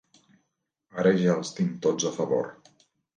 [1.03, 2.49] Ara ja els tinc tots a favor.